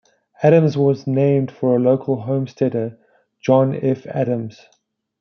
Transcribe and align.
Adams 0.41 0.75
was 0.75 1.05
named 1.05 1.51
for 1.51 1.75
a 1.75 1.79
local 1.79 2.21
homesteader, 2.21 2.97
John 3.39 3.75
F. 3.75 4.07
Adams. 4.07 4.65